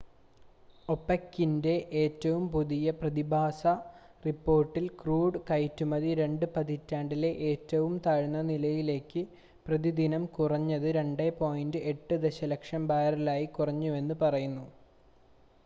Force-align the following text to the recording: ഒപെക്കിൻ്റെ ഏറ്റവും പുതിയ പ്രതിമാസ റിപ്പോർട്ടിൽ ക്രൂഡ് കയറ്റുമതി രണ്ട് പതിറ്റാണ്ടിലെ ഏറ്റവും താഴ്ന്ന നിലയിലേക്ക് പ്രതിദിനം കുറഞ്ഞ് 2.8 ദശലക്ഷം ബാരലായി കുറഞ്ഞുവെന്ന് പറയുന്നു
ഒപെക്കിൻ്റെ 0.89 1.73
ഏറ്റവും 1.99 2.43
പുതിയ 2.49 2.91
പ്രതിമാസ 2.91 3.61
റിപ്പോർട്ടിൽ 4.23 4.85
ക്രൂഡ് 5.01 5.41
കയറ്റുമതി 5.49 6.11
രണ്ട് 6.13 6.45
പതിറ്റാണ്ടിലെ 6.55 7.31
ഏറ്റവും 7.49 7.93
താഴ്ന്ന 8.07 8.41
നിലയിലേക്ക് 8.49 9.23
പ്രതിദിനം 9.65 10.25
കുറഞ്ഞ് 10.37 10.79
2.8 10.87 12.19
ദശലക്ഷം 12.25 12.85
ബാരലായി 12.87 13.47
കുറഞ്ഞുവെന്ന് 13.57 14.17
പറയുന്നു 14.23 14.65